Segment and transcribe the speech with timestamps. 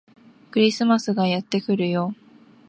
[0.49, 2.15] クリスマスがやってくるよ